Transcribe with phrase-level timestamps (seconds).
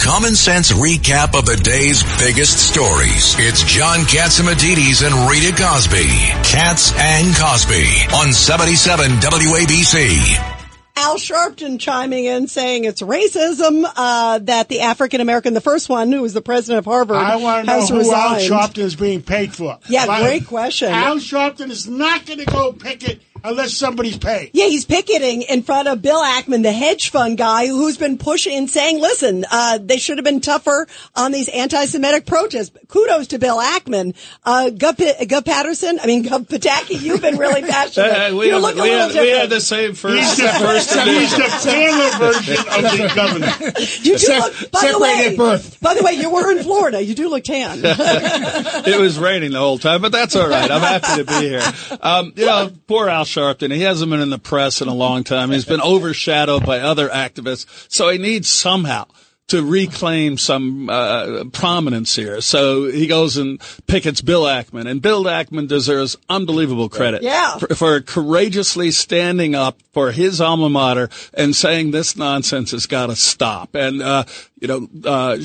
[0.00, 3.34] common sense recap of the day's biggest stories.
[3.38, 6.06] It's John Catsimatidis and Rita Cosby.
[6.44, 7.84] Cats and Cosby
[8.14, 10.50] on 77 WABC.
[10.96, 16.12] Al Sharpton chiming in saying it's racism uh, that the African American, the first one
[16.12, 18.42] who was the president of Harvard, I want to know has who resigned.
[18.52, 19.78] Al Sharpton is being paid for.
[19.88, 20.90] Yeah, Why- great question.
[20.90, 24.50] Al Sharpton is not going to go picket unless somebody's paid.
[24.54, 28.56] Yeah, he's picketing in front of Bill Ackman, the hedge fund guy who's been pushing
[28.56, 32.70] and saying, listen, uh, they should have been tougher on these anti-Semitic protests.
[32.88, 34.16] Kudos to Bill Ackman.
[34.44, 38.32] Uh, Gov, P- Gov Patterson, I mean, Gov Pataki, you've been really passionate.
[38.32, 39.40] Uh, we, you have, look a we, little have, we different.
[39.42, 40.16] have the same first.
[40.16, 41.38] He's the, first he's division.
[41.40, 43.80] the paler version of the governor.
[44.02, 45.80] You do Sep- look, by the way, at birth.
[45.80, 47.02] by the way, you were in Florida.
[47.04, 47.80] You do look tan.
[47.84, 50.70] it was raining the whole time, but that's all right.
[50.70, 51.62] I'm happy to be here.
[52.00, 53.72] Um, you know, poor Al Sharpton.
[53.74, 55.50] He hasn't been in the press in a long time.
[55.50, 59.06] He's been overshadowed by other activists, so he needs somehow
[59.48, 62.40] to reclaim some uh, prominence here.
[62.40, 67.58] So he goes and pickets Bill Ackman, and Bill Ackman deserves unbelievable credit Yeah.
[67.58, 73.08] for, for courageously standing up for his alma mater and saying this nonsense has got
[73.08, 73.74] to stop.
[73.74, 74.24] And uh,
[74.60, 75.36] you know, uh,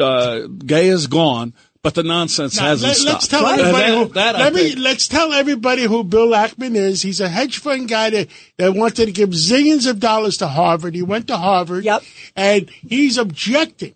[0.00, 1.54] uh, Gay is gone.
[1.84, 3.22] But the nonsense Now, hasn't let, stopped.
[3.24, 6.74] us tell And everybody that- who, that let me let's tell everybody who Bill Ackman
[6.76, 7.02] is.
[7.02, 10.94] He's a hedge fund guy that, that wanted to give zillions of dollars to Harvard.
[10.94, 11.84] He went to Harvard.
[11.84, 12.02] Yep.
[12.34, 13.94] And he's objecting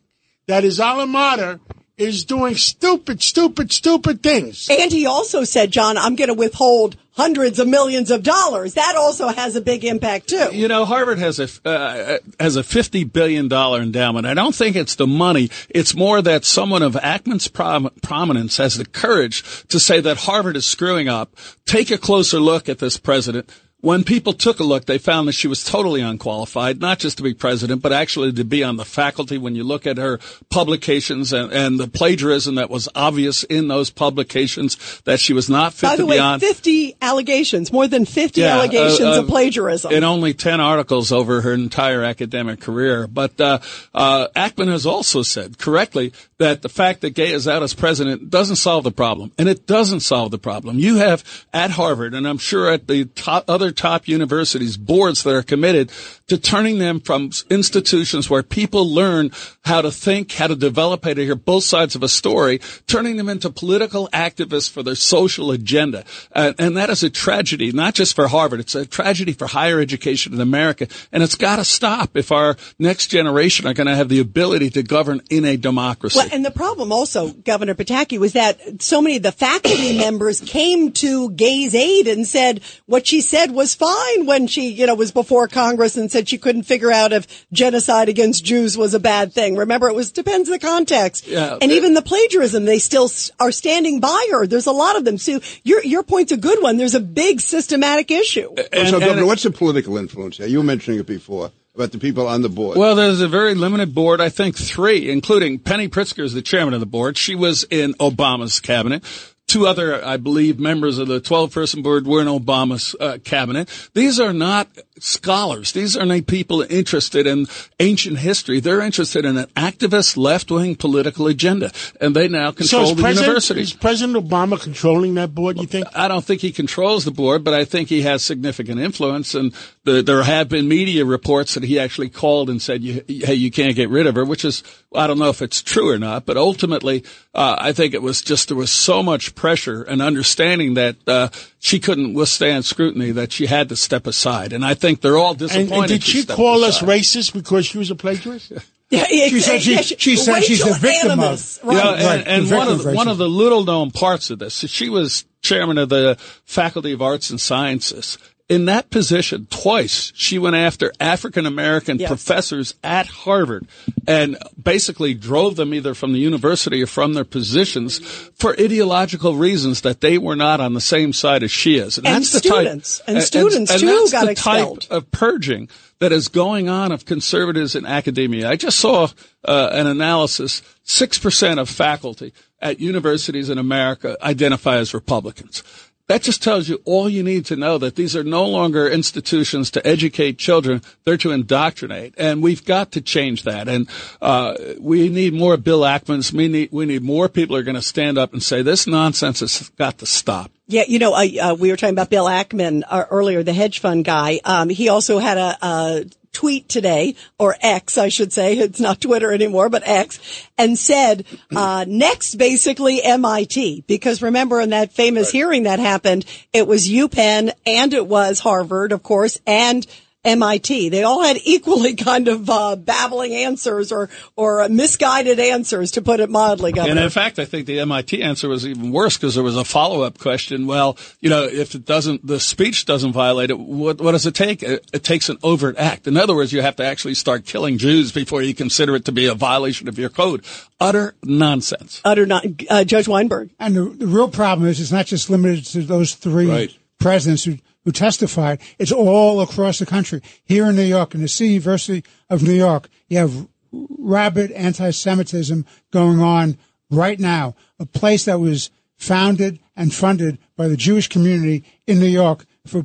[0.48, 1.61] that his alma mater
[1.97, 4.69] is doing stupid, stupid, stupid things.
[4.70, 8.74] And he also said, John, I'm going to withhold hundreds of millions of dollars.
[8.74, 10.50] That also has a big impact too.
[10.52, 14.24] You know, Harvard has a uh, has a fifty billion dollar endowment.
[14.24, 15.50] I don't think it's the money.
[15.69, 20.56] It's more that someone of Ackman's prom- prominence has the courage to say that Harvard
[20.56, 21.34] is screwing up.
[21.66, 23.50] Take a closer look at this president.
[23.81, 27.23] When people took a look, they found that she was totally unqualified, not just to
[27.23, 29.39] be president, but actually to be on the faculty.
[29.39, 30.19] When you look at her
[30.51, 35.75] publications and, and the plagiarism that was obvious in those publications, that she was not
[35.75, 36.41] fit By to the way, on.
[36.41, 39.92] 50 allegations, more than 50 Yeah, allegations uh, uh, of plagiarism.
[39.92, 43.07] in only 10 articles over her entire academic career.
[43.07, 43.61] But uh,
[43.95, 48.31] uh, Ackman has also said correctly that the fact that Gay is out as president
[48.31, 49.33] doesn't solve the problem.
[49.39, 50.79] And it doesn't solve the problem.
[50.79, 55.35] You have at Harvard, and I'm sure at the top, other top universities, boards that
[55.35, 55.91] are committed
[56.29, 59.31] to turning them from institutions where people learn
[59.65, 63.17] how to think, how to develop, how to hear both sides of a story, turning
[63.17, 66.05] them into political activists for their social agenda.
[66.33, 68.61] And that is a tragedy, not just for Harvard.
[68.61, 70.87] It's a tragedy for higher education in America.
[71.13, 74.70] And it's got to stop if our next generation are going to have the ability
[74.70, 76.19] to govern in a democracy.
[76.19, 80.40] Well, and the problem also, Governor Pataki, was that so many of the faculty members
[80.40, 84.94] came to Gay's aid and said what she said was fine when she, you know,
[84.94, 89.00] was before Congress and said she couldn't figure out if genocide against Jews was a
[89.00, 89.56] bad thing.
[89.56, 91.27] Remember, it was depends the context.
[91.27, 91.58] Yeah.
[91.61, 93.10] and even the plagiarism, they still
[93.40, 94.46] are standing by her.
[94.46, 95.18] There's a lot of them.
[95.18, 96.77] So your your point's a good one.
[96.77, 98.55] There's a big systematic issue.
[98.56, 100.46] And- so, and Governor, it- what's the political influence here?
[100.46, 102.77] You were mentioning it before about the people on the board.
[102.77, 104.20] Well, there's a very limited board.
[104.20, 107.16] I think three, including Penny Pritzker is the chairman of the board.
[107.16, 109.05] She was in Obama's cabinet.
[109.46, 113.68] Two other, I believe, members of the 12 person board were in Obama's uh, cabinet.
[113.94, 114.68] These are not
[115.03, 115.73] scholars.
[115.73, 117.47] These are not people interested in
[117.81, 118.61] ancient history.
[118.61, 121.70] They're interested in an activist left wing political agenda.
[122.01, 123.61] And they now control is the President, university.
[123.61, 125.87] is President Obama controlling that board, you think?
[125.95, 129.35] I don't think he controls the board, but I think he has significant influence.
[129.35, 129.55] And
[129.85, 133.75] the, there have been media reports that he actually called and said, "Hey, you can't
[133.75, 134.62] get rid of her," which is
[134.94, 136.26] I don't know if it's true or not.
[136.26, 137.05] But ultimately,
[137.35, 141.29] uh, I think it was just there was so much pressure and understanding that uh,
[141.58, 144.52] she couldn't withstand scrutiny that she had to step aside.
[144.52, 145.73] And I think they're all disappointed.
[145.73, 148.52] and did she stepped call us racist because she was a plagiarist?
[148.91, 151.76] Yeah, She said she- she said she's the victim of- animus, Yeah, Right.
[151.99, 154.55] and, Right, and the one of of one of the little known parts of this,
[154.67, 158.17] she was chairman of the Faculty of Arts and Sciences.
[158.49, 162.09] In that position, twice she went after African American Yes.
[162.09, 163.67] professors at Harvard
[164.06, 167.99] and basically drove them either from the university or from their positions
[168.38, 171.99] for ideological reasons that they were not on the same side as she is.
[171.99, 172.99] And that's the students.
[173.00, 174.81] type, And students, too, that's got the expelled.
[174.81, 175.69] type of purging
[175.99, 178.49] that is going on of conservatives in academia.
[178.49, 179.08] I just saw
[179.44, 185.62] uh, an analysis: six percent of faculty at universities in America identify as Republicans.
[186.08, 189.70] That just tells you all you need to know that these are no longer institutions
[189.72, 193.69] to educate children; they're to indoctrinate, and we've got to change that.
[193.69, 193.88] And
[194.22, 196.32] uh, we need more Bill Ackmans.
[196.32, 199.40] We need we need more people are going to stand up and say this nonsense
[199.40, 200.50] has got to stop.
[200.66, 203.81] Yeah, you know, uh, uh, we were talking about Bill Ackman uh, earlier, the hedge
[203.81, 204.40] fund guy.
[204.44, 206.05] Um, he also had a, a
[206.38, 208.56] tweet today, or X, I should say.
[208.56, 210.20] It's not Twitter anymore, but X,
[210.56, 211.25] and said,
[211.55, 213.82] uh, next basically MIT.
[213.88, 218.93] Because remember in that famous hearing that happened, it was UPenn and it was Harvard,
[218.93, 219.85] of course, and
[220.25, 220.88] MIT.
[220.88, 226.20] They all had equally kind of uh, babbling answers or or misguided answers, to put
[226.20, 226.73] it mildly.
[226.73, 226.91] Governor.
[226.93, 229.65] And in fact, I think the MIT answer was even worse because there was a
[229.65, 230.67] follow up question.
[230.67, 233.59] Well, you know, if it doesn't, the speech doesn't violate it.
[233.59, 234.62] What, what does it take?
[234.62, 236.06] It, it takes an overt act.
[236.06, 239.12] In other words, you have to actually start killing Jews before you consider it to
[239.12, 240.44] be a violation of your code.
[240.81, 242.00] Utter nonsense.
[242.05, 242.44] Utter not.
[242.69, 243.50] Uh, Judge Weinberg.
[243.59, 246.76] And the, the real problem is, it's not just limited to those three Right.
[246.99, 248.61] presidents who who testified.
[248.79, 250.20] It's all across the country.
[250.44, 255.64] Here in New York, in the City University of New York, you have rabid anti-Semitism
[255.90, 256.58] going on
[256.90, 257.55] right now.
[257.81, 262.85] A place that was founded and funded by the Jewish community in New York for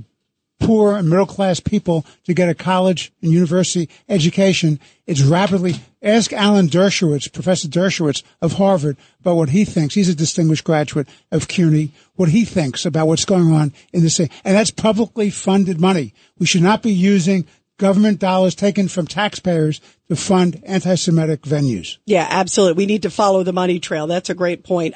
[0.63, 4.80] poor and middle class people to get a college and university education.
[5.06, 5.75] It's rapidly.
[6.01, 9.95] Ask Alan Dershowitz, Professor Dershowitz of Harvard, about what he thinks.
[9.95, 11.92] He's a distinguished graduate of CUNY.
[12.15, 16.13] What he thinks about what's going on in the city, and that's publicly funded money.
[16.38, 17.45] We should not be using
[17.77, 21.98] government dollars taken from taxpayers to fund anti-Semitic venues.
[22.06, 22.83] Yeah, absolutely.
[22.83, 24.07] We need to follow the money trail.
[24.07, 24.95] That's a great point.